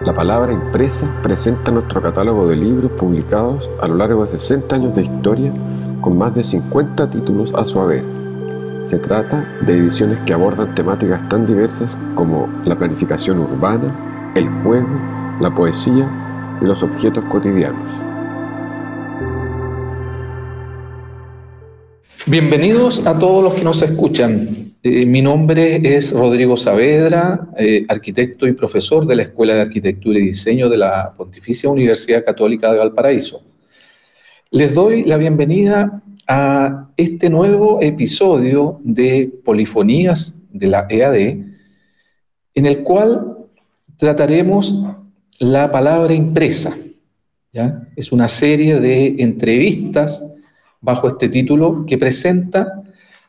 [0.00, 4.94] La palabra impresa presenta nuestro catálogo de libros publicados a lo largo de 60 años
[4.94, 5.50] de historia
[6.02, 8.04] con más de 50 títulos a su haber.
[8.84, 15.00] Se trata de ediciones que abordan temáticas tan diversas como la planificación urbana, el juego,
[15.40, 16.06] la poesía
[16.60, 17.90] y los objetos cotidianos.
[22.26, 24.65] Bienvenidos a todos los que nos escuchan.
[24.88, 30.20] Eh, mi nombre es Rodrigo Saavedra, eh, arquitecto y profesor de la Escuela de Arquitectura
[30.20, 33.42] y Diseño de la Pontificia Universidad Católica de Valparaíso.
[34.52, 41.36] Les doy la bienvenida a este nuevo episodio de Polifonías de la EAD,
[42.54, 43.38] en el cual
[43.96, 44.84] trataremos
[45.40, 46.76] la palabra impresa.
[47.96, 50.24] Es una serie de entrevistas
[50.80, 52.84] bajo este título que presenta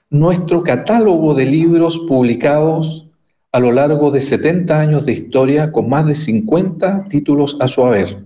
[0.10, 3.08] nuestro catálogo de libros publicados
[3.52, 7.84] a lo largo de 70 años de historia con más de 50 títulos a su
[7.84, 8.24] haber.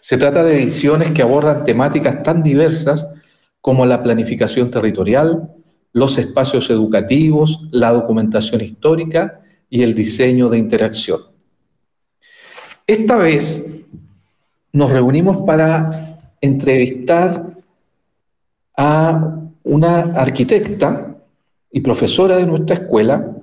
[0.00, 3.08] Se trata de ediciones que abordan temáticas tan diversas
[3.60, 5.50] como la planificación territorial,
[5.92, 11.20] los espacios educativos, la documentación histórica y el diseño de interacción.
[12.86, 13.64] Esta vez
[14.72, 17.56] nos reunimos para entrevistar
[18.76, 21.16] a una arquitecta
[21.70, 23.36] y profesora de nuestra escuela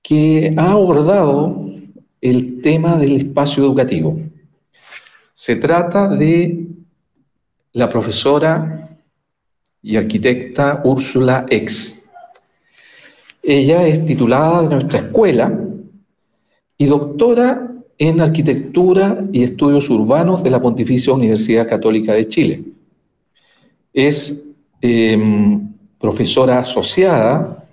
[0.00, 1.66] que ha abordado
[2.20, 4.18] el tema del espacio educativo.
[5.34, 6.68] Se trata de
[7.72, 8.98] la profesora
[9.82, 12.04] y arquitecta Úrsula Ex.
[13.42, 15.58] Ella es titulada de nuestra escuela
[16.78, 22.64] y doctora en Arquitectura y Estudios Urbanos de la Pontificia Universidad Católica de Chile.
[23.92, 24.53] Es
[24.86, 25.66] Em,
[25.98, 27.66] profesora asociada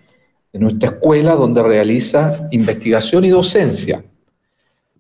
[0.53, 4.05] de nuestra escuela donde realiza investigación y docencia.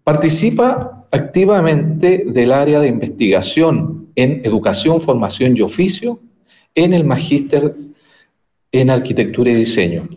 [0.03, 6.19] Participa activamente del área de investigación en educación, formación y oficio
[6.75, 7.75] en el magíster
[8.73, 10.09] en arquitectura y diseño.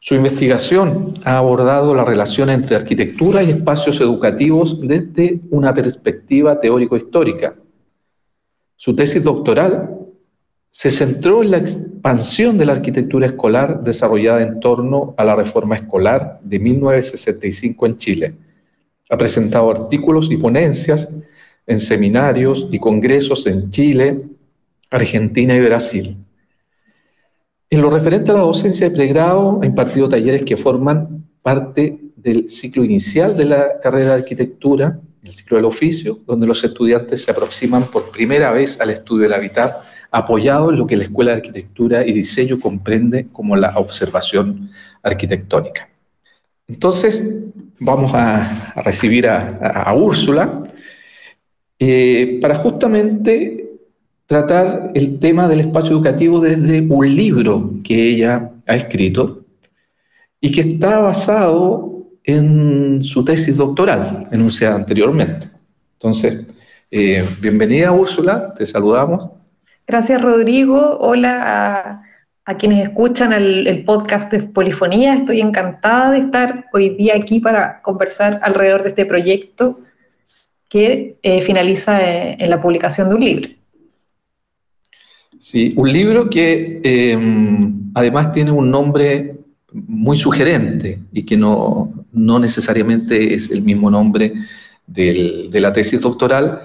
[0.00, 7.56] Su investigación ha abordado la relación entre arquitectura y espacios educativos desde una perspectiva teórico-histórica.
[8.76, 10.03] Su tesis doctoral
[10.76, 15.76] se centró en la expansión de la arquitectura escolar desarrollada en torno a la reforma
[15.76, 18.34] escolar de 1965 en Chile.
[19.08, 21.08] Ha presentado artículos y ponencias
[21.64, 24.20] en seminarios y congresos en Chile,
[24.90, 26.16] Argentina y Brasil.
[27.70, 32.48] En lo referente a la docencia de pregrado, ha impartido talleres que forman parte del
[32.48, 37.30] ciclo inicial de la carrera de arquitectura, el ciclo del oficio, donde los estudiantes se
[37.30, 41.38] aproximan por primera vez al estudio del habitar apoyado en lo que la Escuela de
[41.38, 44.70] Arquitectura y Diseño comprende como la observación
[45.02, 45.88] arquitectónica.
[46.68, 47.46] Entonces,
[47.80, 50.62] vamos a, recibir a, Úrsula
[51.80, 53.72] eh, para justamente
[54.26, 59.44] tratar el tema del espacio educativo desde un libro que ella ha escrito
[60.40, 65.48] y que está basado en su tesis doctoral, enunciada anteriormente.
[65.94, 66.46] Entonces,
[66.88, 69.28] eh, bienvenida Úrsula, te saludamos.
[69.86, 70.98] Gracias, Rodrigo.
[71.00, 72.02] Hola
[72.46, 75.14] a, quienes escuchan el, podcast de Polifonía.
[75.14, 79.80] Estoy encantada de estar hoy día aquí para conversar alrededor de este proyecto
[80.70, 83.48] que eh, finaliza eh, en la publicación de un libro.
[85.38, 89.36] Sí, un libro que em, además tiene un nombre
[89.72, 94.32] muy sugerente y que no, necesariamente es el mismo nombre
[94.86, 96.62] de la tesis doctoral,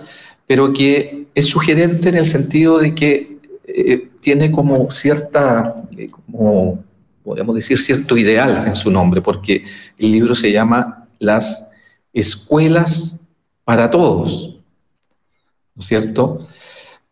[0.49, 3.37] pero que es sugerente en el sentido de que
[3.67, 6.83] eh, tiene como cierta, eh, como
[7.23, 9.63] podríamos decir, cierto ideal en su nombre, porque
[9.99, 11.69] el libro se llama Las
[12.11, 13.19] Escuelas
[13.63, 14.55] para Todos,
[15.75, 16.47] ¿no es cierto?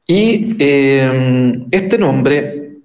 [0.08, 2.80] Y eh, este nombre,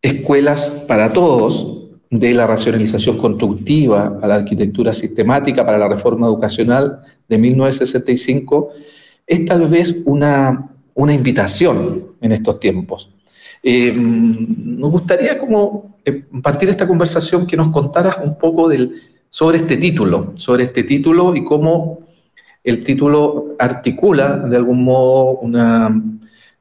[0.00, 1.74] Escuelas para Todos,
[2.08, 8.72] de la racionalización constructiva a la arquitectura sistemática para la reforma educacional de 1965,
[9.28, 13.10] es tal vez una, invitación en estos tiempos.
[13.62, 18.92] Eh, nos gustaría como eh, partir de esta conversación que nos contaras un poco del,
[19.28, 22.00] sobre este título, sobre este título y cómo
[22.64, 26.02] el título articula de algún modo una,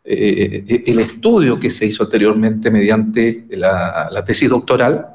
[0.04, 5.08] eh, el estudio que se hizo anteriormente mediante la, tesis doctoral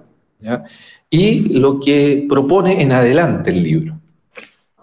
[1.11, 4.01] y lo que propone en adelante el libro.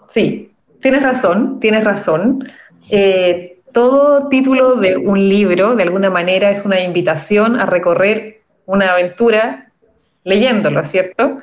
[0.08, 0.49] Sí,
[0.80, 2.48] tienes razón, tienes razón.
[2.90, 8.92] Eh, todo título de un libro, de alguna manera, es una invitación a recorrer una
[8.92, 9.72] aventura
[10.24, 11.38] leyéndolo, ¿cierto?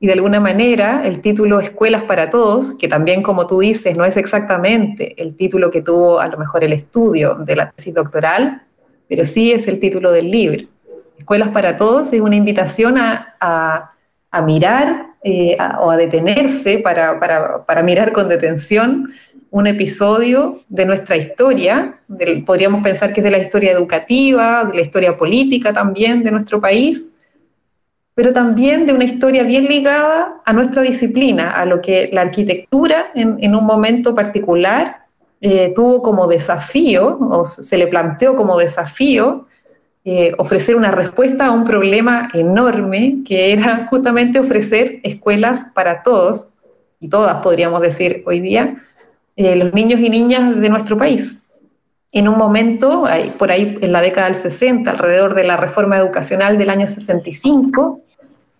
[0.00, 4.04] y de alguna manera el título Escuelas para Todos, que también como tú dices no
[4.04, 8.62] es exactamente el título que tuvo a lo mejor el estudio de la tesis doctoral,
[9.08, 10.68] pero sí es el título del libro.
[11.18, 13.94] Escuelas para Todos es una invitación a,
[14.44, 19.10] mirar eh, o a detenerse para, para, mirar con detención
[19.50, 21.98] un episodio de nuestra historia,
[22.46, 26.60] podríamos pensar que es de la historia educativa, de la historia política también de nuestro
[26.60, 27.10] país,
[28.14, 33.10] pero también de una historia bien ligada a nuestra disciplina, a lo que la arquitectura
[33.14, 34.98] en, un momento particular
[35.40, 39.47] eh, tuvo como desafío, o se le planteó como desafío,
[40.04, 46.50] eh, ofrecer una respuesta a un problema enorme que era justamente ofrecer escuelas para todos,
[47.00, 48.82] y todas podríamos decir hoy día,
[49.36, 51.42] eh, los niños y niñas de nuestro país.
[52.10, 53.04] En un momento,
[53.38, 58.00] por ahí en la década del 60, alrededor de la reforma educacional del año 65,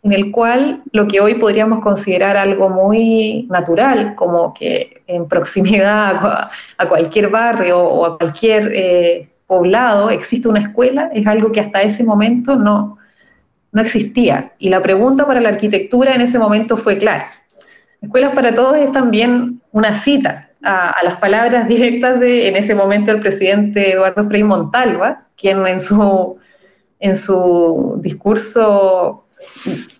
[0.02, 6.50] en el cual lo que hoy podríamos considerar algo muy natural, como que en proximidad
[6.78, 11.82] a, cualquier barrio o a cualquier eh, poblado existe una escuela, es algo que hasta
[11.82, 12.96] ese momento no,
[13.72, 14.52] no existía.
[14.58, 17.32] Y la pregunta para la arquitectura en ese momento fue clara.
[18.00, 22.74] Escuelas para Todos es también una cita a, a las palabras directas de, en ese
[22.76, 26.36] momento, el presidente Eduardo Frei Montalva, quien en su,
[27.00, 29.24] en su discurso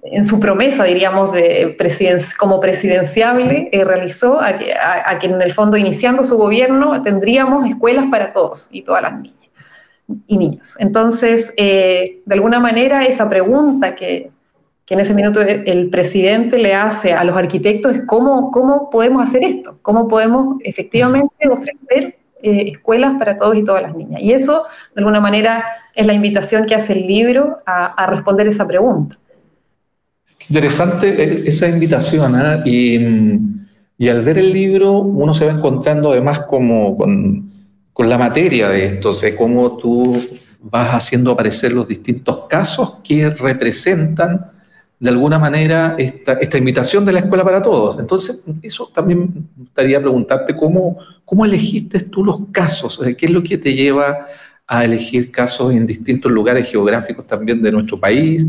[0.03, 1.77] en su promesa, diríamos, de
[2.39, 4.75] como presidenciable, eh, realizó a que,
[5.27, 9.38] en el fondo, iniciando su gobierno, tendríamos escuelas para todos y todas las niñas
[10.27, 10.77] y niños.
[10.79, 14.31] Entonces, eh, de alguna manera, esa pregunta que,
[14.91, 19.45] en ese minuto el presidente le hace a los arquitectos es cómo, cómo podemos hacer
[19.45, 24.23] esto, cómo podemos efectivamente ofrecer eh, escuelas para todos y todas las niñas.
[24.23, 24.63] Y eso,
[24.95, 25.63] de alguna manera,
[25.95, 29.19] es la invitación que hace el libro a responder esa pregunta.
[30.49, 32.63] Interesante eh, esa invitación, ¿ah?
[32.65, 37.51] y, al ver el libro uno se va encontrando además como con,
[38.06, 40.21] la materia de esto, de cómo tú
[40.61, 44.53] vas haciendo aparecer los distintos casos que representan
[45.00, 47.99] de alguna manera esta, esta invitación de la escuela para todos.
[47.99, 53.00] Entonces, eso también me gustaría preguntarte, ¿cómo, cómo elegiste tú los casos?
[53.17, 54.27] ¿Qué es lo que te lleva
[54.67, 58.45] a elegir casos en distintos lugares geográficos también de nuestro país?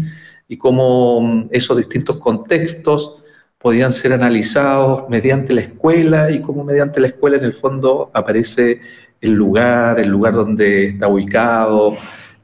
[0.50, 3.22] y cómo mm, esos distintos contextos
[3.58, 8.82] podían ser analizados mediante la escuela y cómo mediante la escuela en el fondo aparece
[9.22, 11.98] el lugar, el lugar donde está ubicado,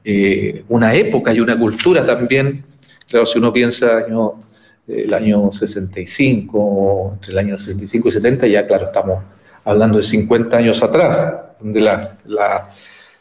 [0.04, 2.64] eh, una época y una cultura también.
[3.08, 4.40] Claro, si uno piensa año,
[4.86, 9.22] el año 65, entre el año 65 y 70, ya claro, estamos
[9.64, 11.26] hablando de 50 años atrás,
[11.60, 11.88] donde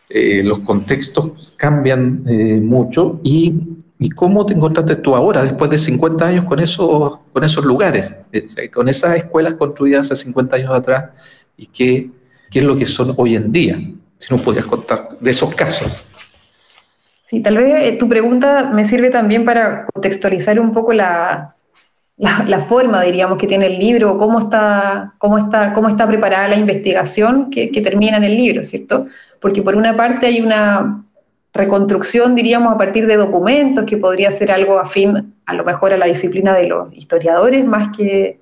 [0.09, 3.53] eh, los contextos cambian eh, mucho y
[3.97, 8.15] ¿Y cómo te encontraste tú ahora, después de 50 años, con esos, con esos lugares,
[8.73, 11.11] con esas escuelas construidas hace 50 años atrás?
[11.55, 12.09] ¿Y qué,
[12.49, 13.79] qué es lo que son hoy en día?
[14.17, 16.03] Si nos podías contar de esos casos.
[17.23, 21.55] Sí, tal vez eh, tu pregunta me sirve también para contextualizar un poco la,
[22.17, 26.55] la, forma, diríamos, que tiene el libro, cómo está, cómo está, cómo está preparada la
[26.55, 29.07] investigación que, termina en el libro, ¿cierto?
[29.41, 31.03] Porque por una parte hay una
[31.53, 35.97] reconstrucción, diríamos, a partir de documentos, que podría ser algo afín a lo mejor a
[35.97, 38.39] la disciplina de los historiadores más que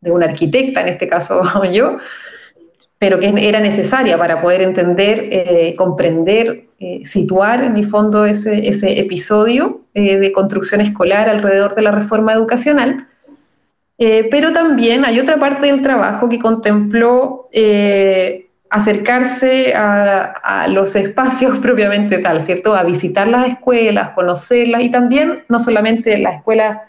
[0.00, 1.42] de un arquitecta, en este caso
[1.72, 1.98] yo,
[2.98, 8.68] pero que era necesaria para poder entender, eh, comprender, eh, situar en el fondo ese,
[8.68, 13.06] ese episodio eh, de construcción escolar alrededor de la reforma educacional.
[14.30, 17.48] pero también hay otra parte del trabajo que contempló
[18.70, 22.74] acercarse a, los espacios propiamente tal, ¿cierto?
[22.74, 26.87] A visitar las escuelas, conocerlas y también no solamente la escuela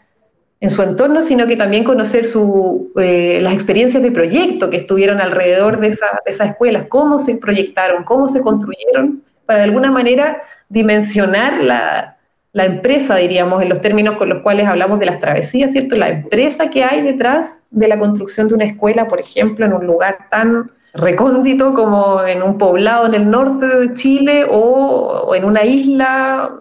[0.61, 5.21] en su entorno, sino que también conocer su, eh, las experiencias de proyecto que estuvieron
[5.21, 9.91] alrededor de, esa, de esas escuelas, cómo se proyectaron, cómo se construyeron, para de alguna
[9.91, 12.17] manera dimensionar la,
[12.51, 15.95] la empresa, diríamos, en los términos con los cuales hablamos de las travesías, ¿cierto?
[15.95, 19.85] La empresa que hay detrás de la construcción de una escuela, por ejemplo, en un
[19.85, 25.63] lugar tan recóndito como en un poblado en el norte de Chile o, en una
[25.63, 26.51] isla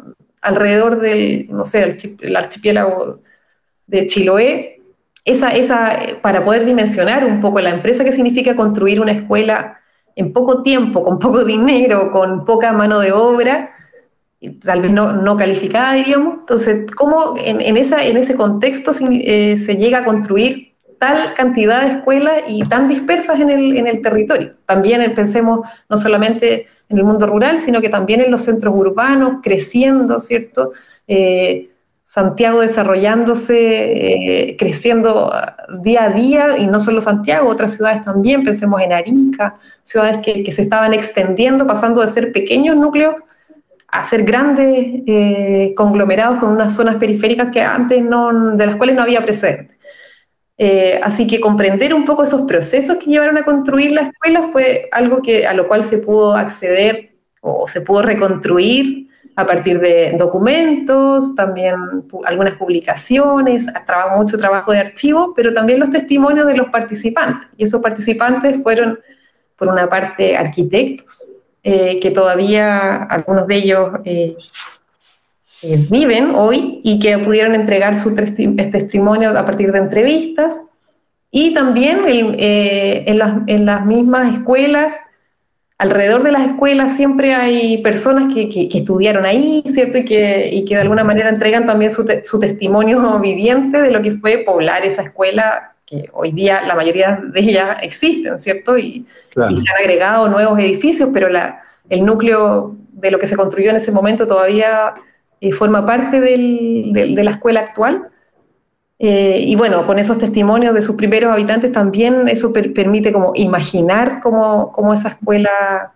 [0.43, 3.21] alrededor del, no sé, el, archipiélago
[3.89, 4.81] de Chiloé,
[5.25, 9.81] esa, esa, para poder dimensionar un poco la empresa que significa construir una escuela
[10.15, 13.71] en poco tiempo, con poco dinero, con poca mano de obra,
[14.65, 16.37] tal vez no, no calificada, diríamos.
[16.41, 21.99] Entonces, ¿cómo en, esa, en ese contexto se, eh, llega a construir tal cantidad de
[21.99, 24.55] escuelas y tan dispersas en el, en el territorio.
[24.67, 29.39] También pensemos no solamente en el mundo rural, sino que también en los centros urbanos,
[29.43, 30.73] creciendo, ¿cierto?
[31.07, 31.71] Eh,
[32.09, 35.31] Santiago desarrollándose, eh, creciendo
[35.83, 40.51] día a día, y no solo Santiago, otras ciudades también, pensemos en Arica, ciudades que,
[40.51, 43.15] se estaban extendiendo, pasando de ser pequeños núcleos
[43.89, 48.97] a ser grandes eh, conglomerados con unas zonas periféricas que antes no, de las cuales
[48.97, 49.77] no había precedente.
[50.57, 54.89] Eh, así que comprender un poco esos procesos que llevaron a construir la escuela fue
[54.93, 59.08] algo que, a lo cual se pudo acceder o se pudo reconstruir
[59.39, 61.77] a partir de documentos, también
[62.25, 63.67] algunas publicaciones,
[64.17, 67.49] mucho trabajo de archivo, pero también los testimonios de los participantes.
[67.57, 68.99] Y esos participantes fueron,
[69.55, 71.29] por una parte, arquitectos,
[71.63, 74.35] eh, que todavía algunos de ellos eh,
[75.63, 80.61] eh, viven hoy y que pudieron entregar su testimonio a partir de entrevistas.
[81.31, 84.97] Y también en, las, en las mismas escuelas
[85.79, 89.99] alrededor de las escuelas siempre hay personas que, estudiaron ahí, ¿cierto?
[89.99, 94.85] Y que, de alguna manera entregan también su, testimonio viviente de lo que fue poblar
[94.85, 98.77] esa escuela, que hoy día la mayoría de ellas existen, ¿cierto?
[98.77, 101.29] Y, se han agregado nuevos edificios, pero
[101.89, 104.95] el núcleo de lo que se construyó en ese momento todavía
[105.41, 108.09] eh, forma parte de la escuela actual.
[109.01, 114.19] Eh, y bueno, con esos testimonios de sus primeros habitantes también eso permite como imaginar
[114.21, 115.93] cómo, cómo, esa escuela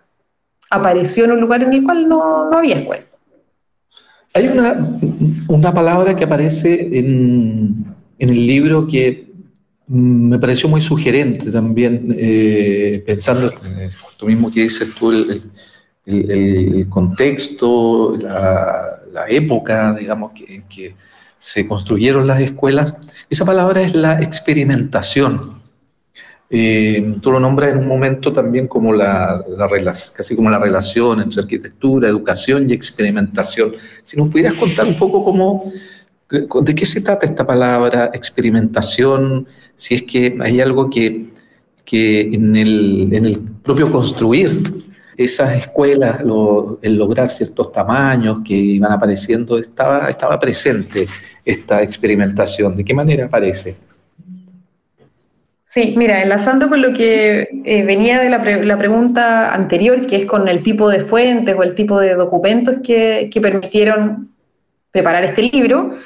[0.69, 3.03] apareció en un lugar en el cual no, no había escuela.
[4.33, 4.87] Hay una,
[5.49, 7.85] una palabra que aparece en,
[8.17, 9.27] en, el libro que
[9.87, 15.41] me pareció muy sugerente también, eh, pensando en lo mismo que dices tú, el,
[16.05, 20.95] el, el contexto, la, la, época, digamos, que, que
[21.43, 22.95] se construyeron las escuelas,
[23.29, 25.61] esa palabra es la experimentación.
[26.49, 29.43] Eh, tú lo nombras en un momento también como la,
[30.15, 33.73] casi como la relación entre arquitectura, educación y experimentación.
[34.03, 35.69] Si nos pudieras contar un poco cómo,
[36.29, 39.45] de qué se trata esta palabra experimentación,
[39.75, 41.33] si es que hay algo que,
[41.83, 46.21] que en, el, en el propio construir esas escuelas,
[46.81, 51.07] el lograr ciertos tamaños que iban apareciendo, estaba, estaba presente
[51.45, 52.75] esta experimentación.
[52.75, 53.77] ¿De qué manera aparece?
[55.65, 60.47] Sí, mira, enlazando con lo que eh, venía de la, pregunta anterior, que es con
[60.47, 64.29] el tipo de fuentes o el tipo de documentos que, que permitieron
[64.91, 65.97] preparar este libro,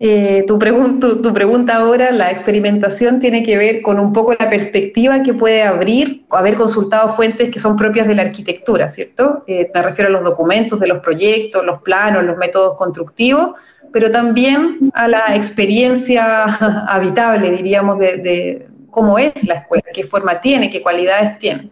[0.00, 5.34] eh, tu, pregunta ahora, la experimentación tiene que ver con un poco la perspectiva que
[5.34, 9.44] puede abrir haber consultado fuentes que son propias de la arquitectura, ¿cierto?
[9.46, 13.52] Eh, me refiero a los documentos de los proyectos, los planos, los métodos constructivos,
[13.92, 16.44] pero también a la experiencia
[16.88, 21.70] habitable, diríamos, de, de cómo es la escuela, qué forma tiene, qué cualidades tiene.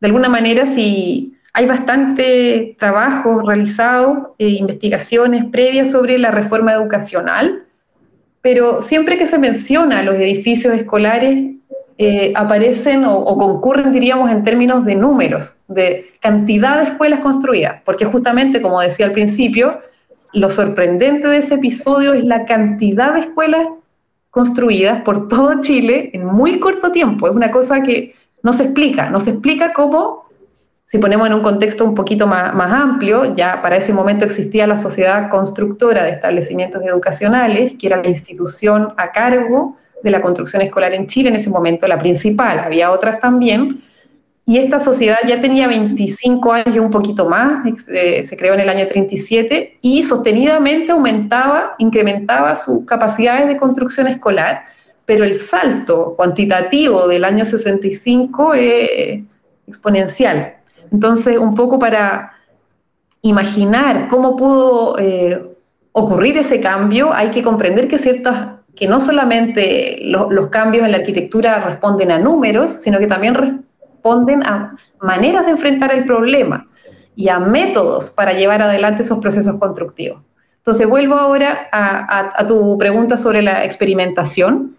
[0.00, 7.64] De alguna manera, si hay bastante trabajo realizado, e investigaciones previas sobre la reforma educacional,
[8.42, 11.52] pero siempre que se menciona los edificios escolares,
[11.96, 18.04] eh, aparecen o, concurren, diríamos, en términos de números, de cantidad de escuelas construidas, porque
[18.04, 19.78] justamente, como decía al principio,
[20.32, 23.68] lo sorprendente de ese episodio es la cantidad de escuelas
[24.30, 27.28] construidas por todo Chile en muy corto tiempo.
[27.28, 30.24] Es una cosa que no se explica, no se explica cómo
[30.86, 34.66] si ponemos en un contexto un poquito más, más, amplio, ya para ese momento existía
[34.66, 40.62] la Sociedad Constructora de Establecimientos Educacionales, que era la institución a cargo de la construcción
[40.62, 43.82] escolar en Chile en ese momento, la principal, había otras también,
[44.46, 48.60] y esta sociedad ya tenía 25 años y un poquito más, eh, se creó en
[48.60, 54.66] el año 37, y sostenidamente aumentaba, incrementaba sus capacidades de construcción escolar,
[55.06, 59.20] pero el salto cuantitativo del año 65 es
[59.66, 60.56] exponencial.
[60.94, 62.34] Entonces, un poco para
[63.20, 65.42] imaginar cómo pudo eh,
[65.90, 70.98] ocurrir ese cambio, hay que comprender que ciertas que no solamente los cambios en la
[70.98, 76.68] arquitectura responden a números, sino que también responden a maneras de enfrentar el problema
[77.16, 80.22] y a métodos para llevar adelante esos procesos constructivos.
[80.58, 84.76] Entonces vuelvo ahora a tu pregunta sobre la experimentación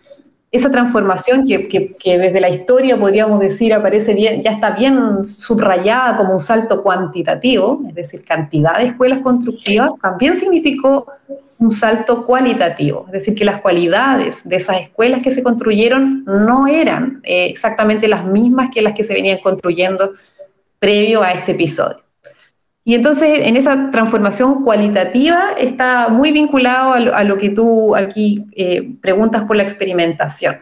[0.55, 6.33] esa transformación que, desde la historia podríamos decir aparece bien, ya está bien subrayada como
[6.33, 11.07] un salto cuantitativo, es decir, cantidad de escuelas constructivas, también significó
[11.57, 16.67] un salto cualitativo, es decir, que las cualidades de esas escuelas que se construyeron no
[16.67, 20.13] eran eh, exactamente las mismas que las que se venían construyendo
[20.79, 22.04] previo a este episodio.
[22.87, 28.93] Y entonces en esa transformación cualitativa está muy vinculado a lo, que tú aquí eh,
[29.01, 30.57] preguntas por la experimentación.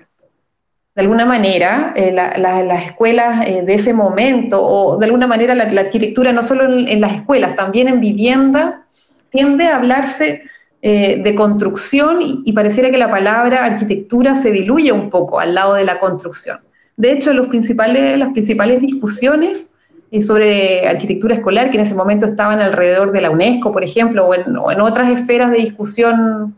[0.95, 5.65] De alguna manera, eh, las escuelas eh, de ese momento, o de alguna manera la,
[5.65, 8.85] arquitectura no solo en, las escuelas, también en vivienda,
[9.29, 10.43] tiende a hablarse
[10.81, 15.85] de construcción y, pareciera que la palabra arquitectura se diluye un poco al lado de
[15.85, 16.57] la construcción.
[16.97, 19.72] De hecho, los principales, las principales discusiones
[20.21, 24.33] sobre arquitectura escolar, que en ese momento estaban alrededor de la UNESCO, por ejemplo, o
[24.35, 26.55] en, otras esferas de discusión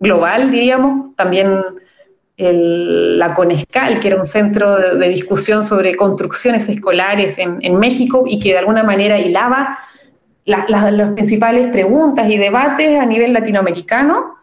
[0.00, 1.60] global, diríamos, también
[2.36, 8.40] la CONESCAL, que era un centro de, discusión sobre construcciones escolares en, en, México y
[8.40, 9.78] que de alguna manera hilaba
[10.44, 14.36] las, principales preguntas y debates a nivel latinoamericano,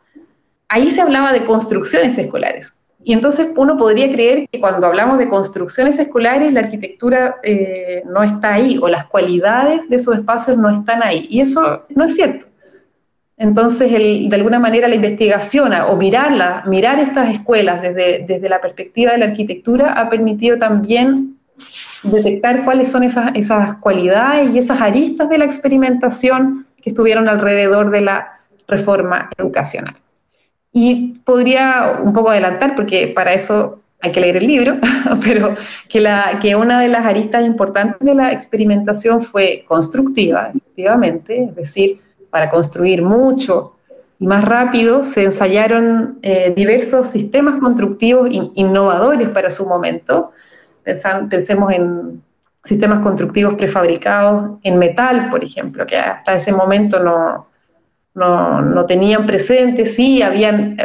[0.67, 2.73] ahí se hablaba de construcciones escolares.
[3.03, 8.23] Y entonces uno podría creer que cuando hablamos de construcciones escolares, la arquitectura eh, no
[8.23, 11.25] está ahí o las cualidades de esos espacios no están ahí.
[11.29, 12.45] Y eso no es cierto.
[13.37, 19.13] Entonces, de alguna manera, la investigación o mirarla, mirar estas escuelas desde, desde la perspectiva
[19.13, 21.39] de la arquitectura ha permitido también
[22.03, 27.89] detectar cuáles son esas, esas cualidades y esas aristas de la experimentación que estuvieron alrededor
[27.89, 30.00] de la reforma educacional.
[30.73, 34.77] Y podría un poco adelantar, porque para eso hay que leer el libro,
[35.23, 35.55] pero
[35.87, 42.49] que, una de las aristas importantes de la experimentación fue constructiva, efectivamente, es decir, para
[42.49, 43.75] construir mucho
[44.19, 50.31] y más rápido se ensayaron eh, diversos sistemas constructivos innovadores para su momento,
[50.83, 52.21] pensemos en
[52.63, 57.47] sistemas constructivos prefabricados en metal, por ejemplo, que hasta ese momento no,
[58.13, 60.77] no, tenían presente, sí, habían,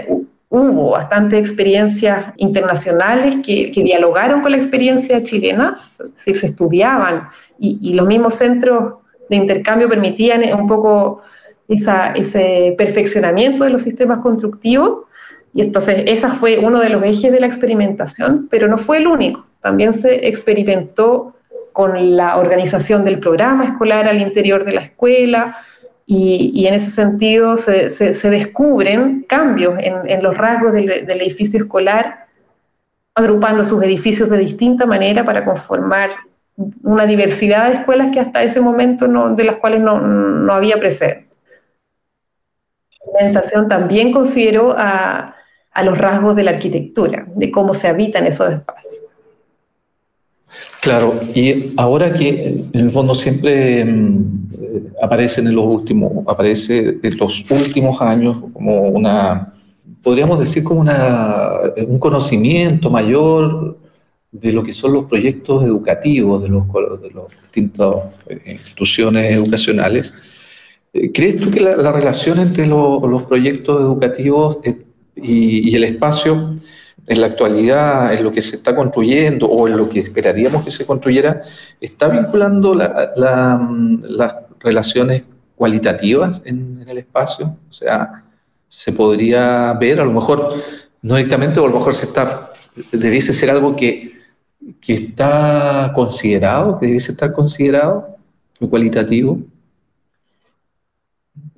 [0.49, 7.29] hubo bastantes experiencias internacionales que, dialogaron con la experiencia chilena, es decir, se estudiaban
[7.59, 8.95] y, los mismos centros
[9.29, 11.23] de intercambio permitían un poco
[11.69, 15.05] ese perfeccionamiento de los sistemas constructivos.
[15.53, 19.07] Y entonces, ese fue uno de los ejes de la experimentación, pero no fue el
[19.07, 19.47] único.
[19.61, 21.35] También se experimentó
[21.73, 25.57] con la organización del programa escolar al interior de la escuela
[26.09, 32.27] y, en ese sentido se, descubren cambios en, los rasgos del, edificio escolar,
[33.15, 36.11] agrupando sus edificios de distinta manera para conformar
[36.83, 40.79] una diversidad de escuelas que hasta ese momento no, de las cuales no, no había
[40.79, 41.27] precedente.
[43.05, 45.35] La presentación también consideró a,
[45.73, 49.03] a los rasgos de la arquitectura, de cómo se habitan esos espacios.
[50.81, 53.85] Claro, y ahora que en el fondo siempre
[54.81, 59.53] mm, aparece en los últimos, aparece en los últimos años como una,
[60.03, 61.51] podríamos decir como una,
[61.87, 63.79] un conocimiento mayor
[64.41, 66.67] de lo que son los proyectos educativos de los,
[67.01, 67.95] de los distintas
[68.29, 70.13] eh, instituciones educacionales.
[70.93, 74.59] Eh, ¿Crees tú que la, relación entre los proyectos educativos
[75.17, 76.55] y, el espacio
[77.07, 80.71] en la actualidad, en lo que se está construyendo o en lo que esperaríamos que
[80.71, 81.41] se construyera,
[81.81, 87.57] está vinculando las relaciones cualitativas en, el espacio.
[87.69, 88.23] O sea,
[88.69, 90.55] se podría ver, a lo mejor,
[91.03, 92.07] no directamente, o a lo mejor se
[92.93, 94.13] debiese ser algo que,
[94.81, 98.17] que está considerado, que debiese estar considerado,
[98.61, 99.41] lo cualitativo.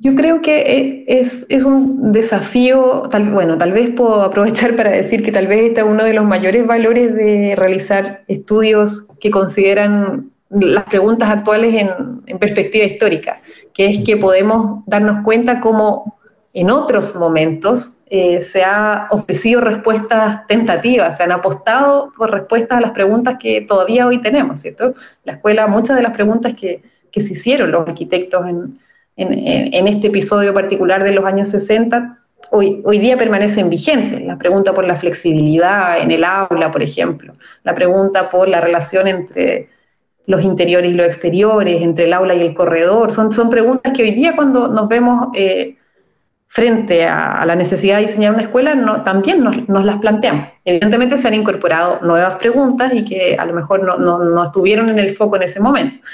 [0.00, 4.90] Yo creo que eh, es, es, un desafío, tal, bueno, tal vez puedo aprovechar para
[4.90, 9.30] decir que tal vez este es uno de los mayores valores de realizar estudios que
[9.30, 13.42] consideran las preguntas actuales en, en perspectiva histórica,
[13.74, 16.18] que es que podemos darnos cuenta cómo
[16.54, 22.80] en otros momentos eh, se ha ofrecido respuestas tentativas, se han apostado por respuestas a
[22.80, 24.94] las preguntas que todavía hoy tenemos, ¿cierto?
[25.24, 26.82] La escuela, muchas de las preguntas que,
[27.12, 28.80] que se hicieron los arquitectos en,
[29.16, 32.18] en, este episodio particular de los años 60,
[32.50, 34.22] hoy, hoy día permanecen vigentes.
[34.22, 39.06] La pregunta por la flexibilidad en el aula, por ejemplo, la pregunta por la relación
[39.06, 39.68] entre
[40.28, 44.02] los interiores y los exteriores, entre el aula y el corredor, son, son preguntas que
[44.02, 45.78] hoy día cuando nos vemos eh,
[46.48, 50.48] frente a, la necesidad de diseñar una escuela, no, también nos, las planteamos.
[50.66, 54.90] Evidentemente se han incorporado nuevas preguntas y que a lo mejor no, no, no estuvieron
[54.90, 56.06] en el foco en ese momento.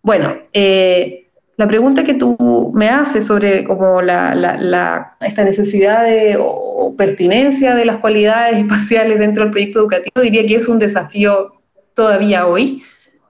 [0.00, 1.28] Bueno, eh,
[1.58, 7.84] la pregunta que tú me haces sobre como la, esta necesidad de, o pertinencia de
[7.84, 11.60] las cualidades espaciales dentro del proyecto educativo, diría que es un desafío
[11.92, 12.82] todavía hoy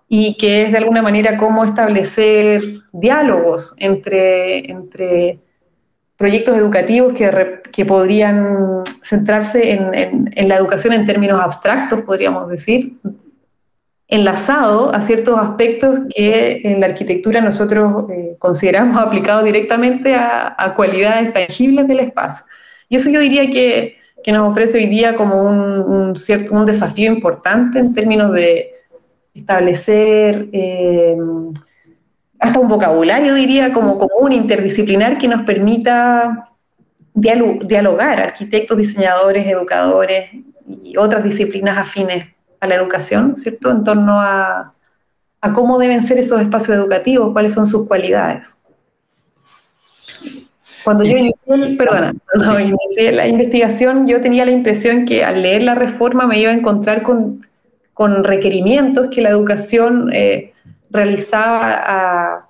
[0.08, 2.62] y que es de alguna manera cómo establecer
[2.92, 5.38] diálogos entre, entre
[6.16, 12.94] proyectos educativos que, que podrían centrarse en, en, la educación en términos abstractos, podríamos decir,
[14.08, 21.32] enlazado a ciertos aspectos que en la arquitectura nosotros eh, consideramos aplicados directamente a, cualidades
[21.32, 22.44] tangibles del espacio.
[22.88, 27.12] Y eso yo diría que, que nos ofrece hoy día como un, cierto, un desafío
[27.12, 28.70] importante en términos de
[29.34, 31.16] establecer eh,
[32.38, 36.50] hasta un vocabulario, diría, como común, interdisciplinar, que nos permita
[37.14, 40.30] dialogar arquitectos, diseñadores, educadores
[40.82, 42.26] y otras disciplinas afines
[42.60, 43.70] a la educación, ¿cierto?
[43.70, 44.74] En torno a,
[45.40, 48.56] a cómo deben ser esos espacios educativos, cuáles son sus cualidades.
[50.84, 55.62] Cuando yo inicié, perdona, cuando inicié la investigación, yo tenía la impresión que al leer
[55.62, 57.46] la reforma me iba a encontrar con,
[57.94, 60.52] con requerimientos que la educación eh,
[60.90, 62.48] realizaba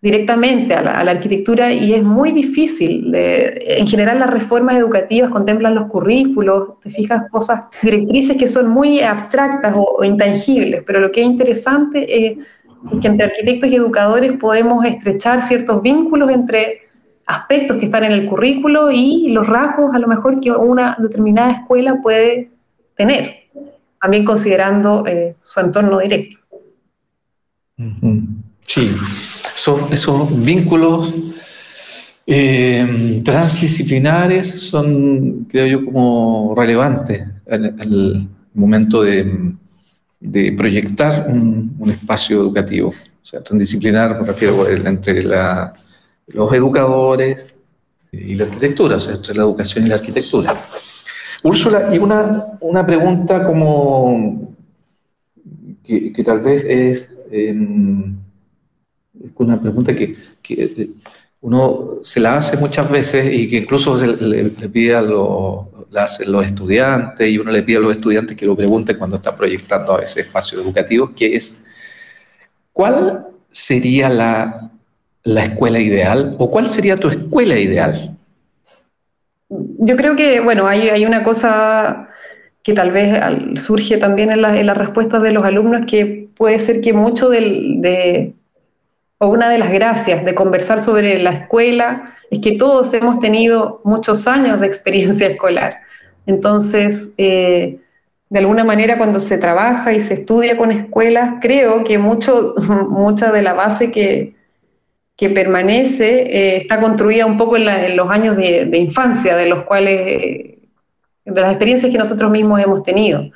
[0.00, 3.10] directamente a la, arquitectura y es muy difícil.
[3.14, 9.00] en general las reformas educativas contemplan los currículos, te fijas cosas, directrices que son muy
[9.00, 12.38] abstractas o, intangibles, pero lo que es interesante es,
[13.00, 16.82] que entre arquitectos y educadores podemos estrechar ciertos vínculos entre
[17.26, 21.52] aspectos que están en el currículo y los rasgos a lo mejor que una determinada
[21.52, 22.50] escuela puede
[22.94, 23.43] tener,
[24.04, 26.36] también considerando eh, su entorno directo.
[28.66, 28.94] Sí,
[29.90, 31.10] esos, vínculos
[32.26, 39.54] eh, transdisciplinares son, creo yo, como relevantes el momento de,
[40.54, 42.88] proyectar un, espacio educativo.
[42.90, 45.22] O sea, transdisciplinar me refiero entre
[46.26, 47.54] los educadores
[48.12, 50.62] y la arquitectura, o sea, entre la educación y la arquitectura.
[51.44, 54.54] Úrsula, y una, una pregunta como
[55.84, 57.14] que, tal vez es...
[57.30, 58.16] Em,
[59.36, 60.90] una pregunta que, que,
[61.42, 65.66] uno se la hace muchas veces y que incluso le, pide a los,
[66.26, 69.98] los estudiantes y uno le pide a los estudiantes que lo pregunten cuando están proyectando
[69.98, 71.54] a ese espacio educativo, que es,
[72.72, 74.70] ¿cuál sería la,
[75.22, 78.16] la escuela ideal o cuál sería tu escuela ideal?
[79.78, 82.08] Yo creo que, bueno, hay, hay una cosa
[82.62, 83.22] que tal vez
[83.60, 87.80] surge también en, en las respuestas de los alumnos, que puede ser que mucho del,
[87.80, 88.34] de,
[89.20, 94.26] una de las gracias de conversar sobre la escuela es que todos hemos tenido muchos
[94.26, 95.80] años de experiencia escolar.
[96.26, 97.80] Entonces, eh,
[98.30, 102.54] de alguna manera cuando se trabaja y se estudia con escuelas, creo que mucho,
[102.88, 104.32] mucha de la base que,
[105.16, 110.00] que permanece eh, está construida un poco en, los años de, infancia, de los cuales,
[110.00, 110.58] eh,
[111.24, 113.30] de las experiencias que nosotros mismos hemos tenido.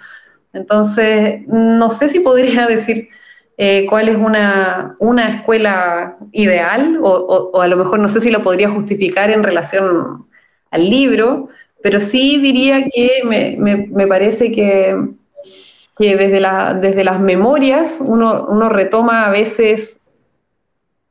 [0.52, 3.08] Entonces, no sé si podría decir
[3.56, 8.30] eh, cuál es una, una escuela ideal, o, o, a lo mejor no sé si
[8.30, 10.26] lo podría justificar en relación
[10.70, 11.48] al libro,
[11.82, 14.96] pero sí diría que me, me, me parece que,
[15.96, 20.00] que desde, la, desde, las memorias uno, uno, retoma a veces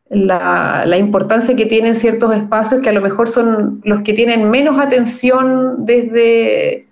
[0.09, 4.79] la, importancia que tienen ciertos espacios que a lo mejor son los que tienen menos
[4.79, 6.87] atención desde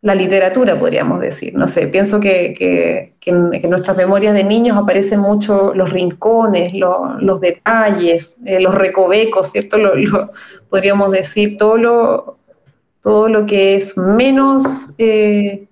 [0.00, 1.54] la literatura, podríamos decir.
[1.54, 8.36] No sé, pienso que, en, nuestras memorias de niños aparecen mucho los rincones, los detalles,
[8.44, 9.78] eh, los recovecos, ¿cierto?
[10.68, 12.38] podríamos decir todo lo,
[13.00, 15.68] todo lo que es menos, eh,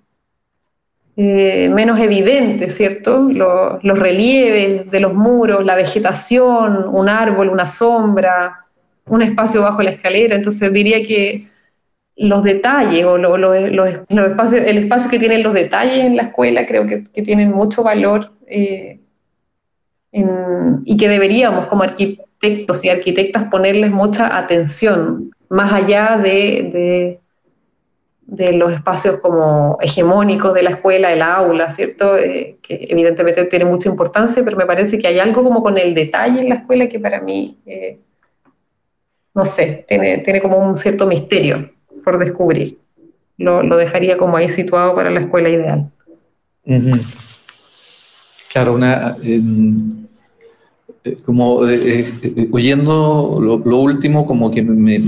[1.15, 3.29] eh, menos evidente, ¿cierto?
[3.31, 8.65] los relieves de los muros, la vegetación, un árbol, una sombra,
[9.05, 10.35] un espacio bajo la escalera.
[10.35, 11.43] Entonces diría que
[12.15, 17.51] los detalles o el espacio que tienen los detalles en la escuela creo que, tienen
[17.51, 18.99] mucho valor eh,
[20.11, 27.19] y que deberíamos como arquitectos y arquitectas ponerles mucha atención, más allá de,
[28.27, 32.17] los espacios como hegemónicos de la escuela, el aula, ¿cierto?
[32.17, 35.93] Eh, que evidentemente tiene mucha importancia, pero me parece que hay algo como con el
[35.93, 37.99] detalle en la escuela que para mí, eh,
[39.33, 41.71] no sé, tiene, tiene como un cierto misterio
[42.03, 42.79] por descubrir.
[43.37, 45.91] Lo, dejaría como ahí situado para la escuela ideal.
[48.51, 49.17] Claro, una,
[51.25, 55.01] como eh, eh, oyendo lo, último, como que me,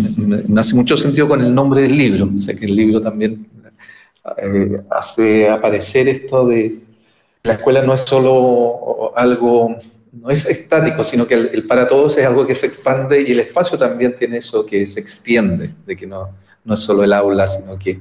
[0.60, 2.30] hace mucho sentido con el nombre del libro.
[2.34, 3.36] O sea, que el libro también
[4.90, 6.80] hace aparecer esto de
[7.44, 9.78] la escuela no es solo algo
[10.22, 13.40] no es estático, sino que el, para todos es algo que se expande y el
[13.42, 16.30] espacio también tiene eso que se extiende, de que no,
[16.64, 18.00] no es solo el aula, sino que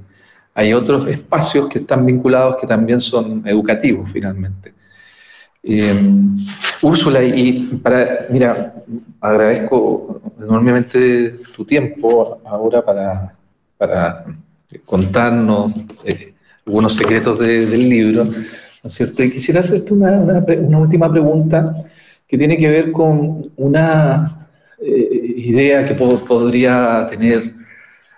[0.54, 4.72] hay otros espacios que están vinculados que también son educativos finalmente.
[5.66, 5.94] Eh,
[6.82, 8.74] Úrsula, y para, mira,
[9.20, 13.34] agradezco enormemente tu tiempo ahora para,
[13.78, 14.26] para
[14.84, 15.74] contarnos
[16.04, 16.34] eh,
[16.66, 18.32] algunos secretos del libro, ¿no
[18.84, 19.22] es cierto?
[19.22, 20.12] Y quisiera hacerte una,
[20.58, 21.74] una última pregunta
[22.26, 24.48] que tiene que ver con una
[24.80, 27.54] eh, idea que podría tener,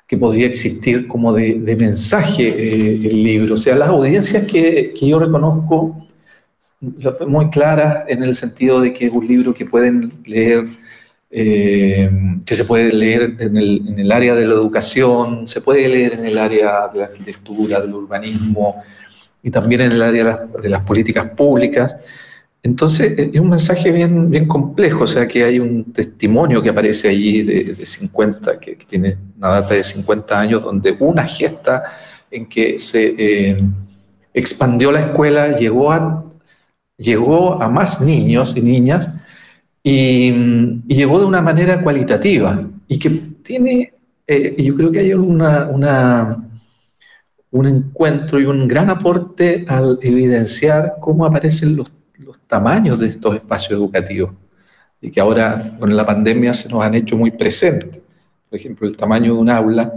[0.06, 3.54] que podría existir como de, mensaje eh, el libro.
[3.54, 6.06] O sea, las audiencias que, que yo reconozco
[7.26, 10.66] muy claras en el sentido de que es un libro que pueden leer
[11.28, 12.08] eh,
[12.46, 16.38] que se puede leer en el, área de la educación, se puede leer en el
[16.38, 18.82] área de la arquitectura, del urbanismo
[19.42, 21.96] y también en el área de las, políticas públicas.
[22.62, 27.08] Entonces, es un mensaje bien, bien complejo, o sea que hay un testimonio que aparece
[27.08, 31.82] allí de, 50, que, tiene una data de 50 años, donde una gesta
[32.30, 33.64] en que se eh,
[34.32, 36.24] expandió la escuela, llegó a,
[36.98, 39.10] llegó a más niños y niñas,
[39.82, 40.32] y,
[40.88, 43.10] llegó de una manera cualitativa y que
[43.42, 43.92] tiene,
[44.26, 46.48] eh, yo creo que hay una, una,
[47.52, 53.36] un encuentro y un gran aporte al evidenciar cómo aparecen los, los tamaños de estos
[53.36, 54.32] espacios educativos
[55.00, 58.00] y que ahora con la pandemia se nos han hecho muy presentes.
[58.48, 59.92] Por ejemplo, el tamaño de un aula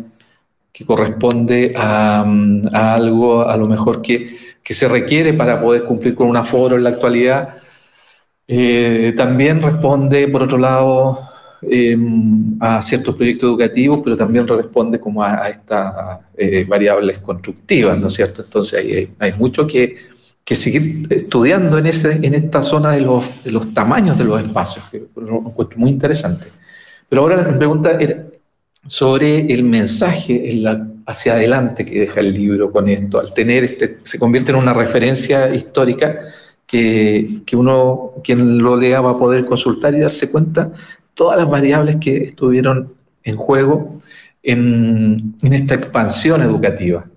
[0.71, 2.25] que corresponde a,
[2.73, 6.75] a algo a lo mejor que, que, se requiere para poder cumplir con un aforo
[6.77, 7.59] en la actualidad,
[8.51, 11.19] eh, también responde, por otro lado,
[11.61, 18.07] em, a ciertos proyectos educativos, pero también responde como a, estas eh, variables constructivas, ¿no
[18.07, 18.41] es cierto?
[18.41, 19.95] Entonces hay, hay mucho que,
[20.43, 24.41] que, seguir estudiando en, ese, en esta zona de los, de los tamaños de los
[24.41, 26.47] espacios, que lo encuentro muy interesante.
[27.07, 28.28] Pero ahora mi pregunta era
[28.87, 30.63] sobre el mensaje en
[31.09, 34.73] hacia adelante que deja el libro con esto, al tener este, se convierte en una
[34.73, 36.19] referencia histórica
[36.67, 40.71] que, uno, quien lo lea, va a poder consultar y darse cuenta
[41.15, 43.97] todas las variables que estuvieron en juego
[44.43, 47.09] en, esta expansión educativa.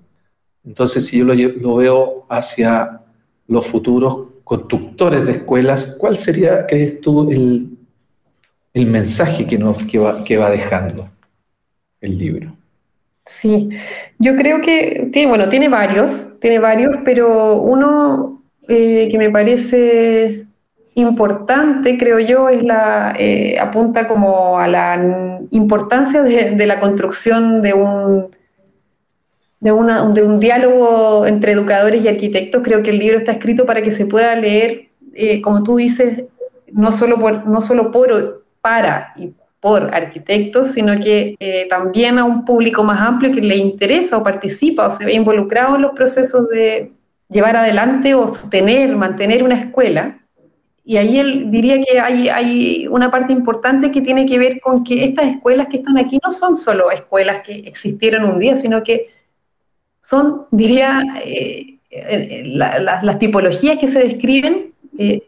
[0.64, 3.02] Entonces, si yo lo, veo hacia
[3.46, 10.24] los futuros constructores de escuelas, ¿cuál sería, crees tú, el, mensaje que, nos, que, va,
[10.24, 11.10] que va dejando
[12.02, 12.54] el libro?
[13.24, 13.70] Sí,
[14.18, 20.46] yo creo que tiene, bueno, tiene varios, tiene varios, pero uno eh, que me parece
[20.94, 27.74] importante, creo yo, es la eh, apunta como a la importancia de, la construcción de
[27.74, 28.28] un,
[29.60, 32.62] de, un diálogo entre educadores y arquitectos.
[32.62, 36.24] Creo que el libro está escrito para que se pueda leer, eh, como tú dices,
[36.72, 39.14] no solo por, no solo por para
[39.62, 44.88] por arquitectos, sino que también a un público más amplio que le interesa o participa
[44.88, 46.90] o se ve involucrado en los procesos de,
[47.32, 50.18] llevar adelante o sostener, mantener una escuela.
[50.84, 54.84] Y ahí él diría que hay, hay una parte importante que tiene que ver con
[54.84, 58.82] que estas escuelas que están aquí no son solo escuelas que existieron un día, sino
[58.82, 59.08] que
[60.00, 65.22] son, diría, eh, eh, las tipologías que se describen eh,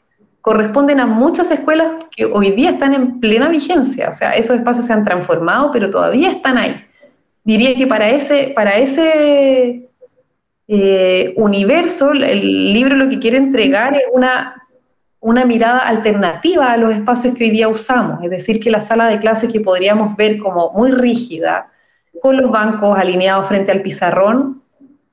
[0.45, 4.11] corresponden a muchas escuelas que hoy día están en plena vigencia.
[4.11, 6.85] O sea, esos espacios se han transformado, pero todavía están ahí.
[7.45, 9.89] Diría que para ese, para ese
[10.69, 14.67] eh, universo, el libro lo que quiere entregar es una,
[15.19, 19.07] una mirada alternativa a los espacios que hoy día usamos, es decir, que la sala
[19.07, 21.71] de clases que podríamos ver como muy rígida,
[22.21, 24.63] con los bancos alineados frente al pizarrón,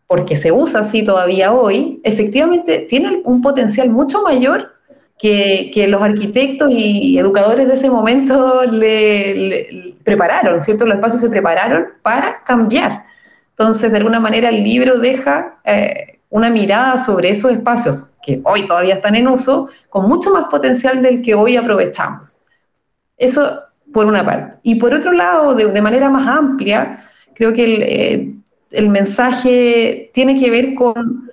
[0.08, 4.81] porque se usa así todavía hoy, efectivamente tiene un potencial mucho mayor
[5.22, 10.86] que, los arquitectos y educadores de ese momento le prepararon, ¿cierto?
[10.86, 13.06] Los espacios se prepararon para cambiar.
[13.52, 18.66] Entonces, de alguna manera, el libro deja eh, una mirada sobre esos espacios que hoy
[18.66, 22.34] todavía están en uso, con mucho más potencial del que hoy aprovechamos.
[23.16, 23.62] Eso
[23.94, 24.58] por una parte.
[24.64, 27.04] Y por otro lado, de, manera más amplia,
[27.36, 27.84] creo que el,
[28.72, 31.30] eh, mensaje tiene que ver con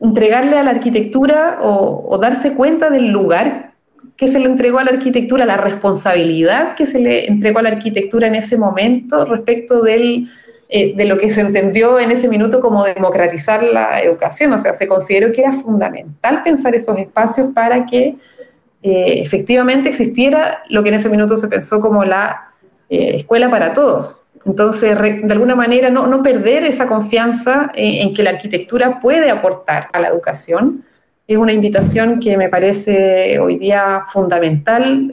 [0.00, 3.72] entregarle a la arquitectura o, darse cuenta del lugar
[4.16, 7.70] que se le entregó a la arquitectura, la responsabilidad que se le entregó a la
[7.70, 12.84] arquitectura en ese momento respecto eh, de lo que se entendió en ese minuto como
[12.84, 14.52] democratizar la educación.
[14.52, 18.16] O sea, se consideró que era fundamental pensar esos espacios para que
[18.82, 22.52] eh, efectivamente existiera lo que en ese minuto se pensó como la
[22.88, 24.25] eh, escuela para todos.
[24.46, 29.98] Entonces, de alguna manera, no, perder esa confianza en, que la arquitectura puede aportar a
[29.98, 30.84] la educación.
[31.26, 35.10] Es una invitación que me parece hoy día fundamental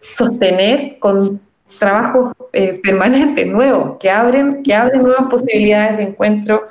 [0.00, 1.40] sostener con
[1.78, 6.68] trabajos eh, permanentes, nuevos, que abren, que abren nuevas posibilidades de encuentro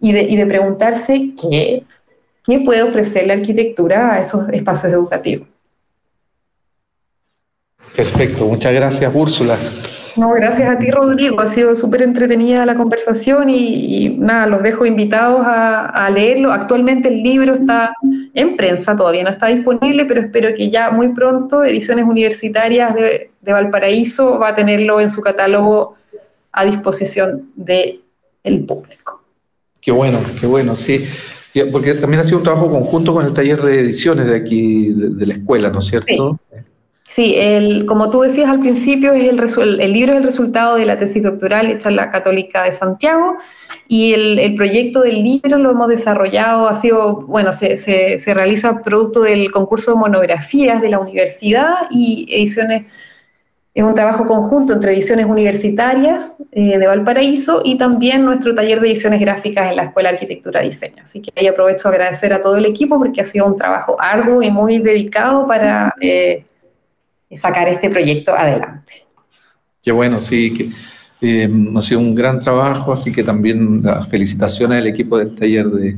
[0.00, 1.84] y de, y de preguntarse qué,
[2.44, 5.48] qué puede ofrecer la arquitectura a esos espacios educativos.
[7.94, 9.58] Perfecto, muchas gracias Úrsula.
[10.16, 11.40] No, gracias a ti, Rodrigo.
[11.40, 16.52] Ha sido súper entretenida la conversación y, nada, los dejo invitados a, leerlo.
[16.52, 17.92] Actualmente el libro está
[18.32, 23.30] en prensa, todavía no está disponible, pero espero que ya muy pronto Ediciones Universitarias de,
[23.42, 25.94] Valparaíso va a tenerlo en su catálogo
[26.52, 28.00] a disposición del
[28.42, 29.22] el público.
[29.80, 31.04] Qué bueno, qué bueno, sí.
[31.70, 35.26] Porque también ha sido un trabajo conjunto con el taller de ediciones de aquí, de,
[35.26, 36.38] la escuela, ¿no es cierto?
[36.50, 36.56] Sí,
[37.16, 39.36] el, como tú decías al principio, es el,
[39.92, 43.36] libro es el resultado de la tesis doctoral hecha en la Católica de Santiago
[43.88, 48.82] y el, proyecto del libro lo hemos desarrollado, ha sido, bueno, se, se, se, realiza
[48.82, 52.84] producto del concurso de monografías de la universidad y ediciones,
[53.72, 58.88] es un trabajo conjunto entre ediciones universitarias eh, de Valparaíso y también nuestro taller de
[58.88, 61.02] ediciones gráficas en la Escuela de Arquitectura y Diseño.
[61.02, 63.96] Así que ahí aprovecho a agradecer a todo el equipo porque ha sido un trabajo
[64.00, 65.94] arduo y muy dedicado para...
[66.00, 66.44] Eh,
[67.34, 69.04] sacar este proyecto adelante.
[69.82, 70.68] Qué bueno, sí, que
[71.20, 75.66] eh, ha sido un gran trabajo, así que también las felicitaciones al equipo del taller
[75.66, 75.96] de,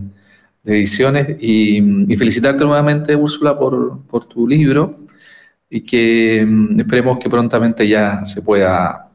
[0.65, 1.81] ediciones y,
[2.17, 5.07] felicitarte nuevamente, Úrsula, por, tu libro
[5.71, 9.11] y que mm, esperemos que prontamente ya se pueda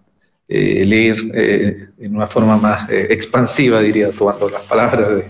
[0.47, 5.25] eh, leer eh, en una forma más expansiva, diría, tomando las palabras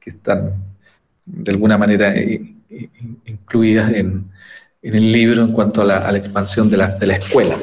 [0.00, 0.54] que están
[1.24, 2.14] de alguna manera
[3.26, 4.30] incluidas en,
[4.82, 7.56] en el libro en cuanto a la, expansión de la, escuela.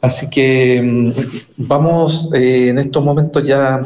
[0.00, 1.12] Así que mm,
[1.56, 3.80] vamos eh, en estos momentos ya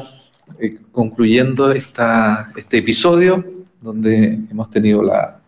[0.58, 3.44] eh, concluyendo esta, este episodio
[3.80, 5.40] donde hemos tenido la,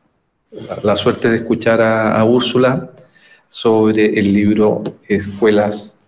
[0.82, 2.90] la, suerte de escuchar a, Úrsula
[3.48, 5.98] sobre el libro Escuelas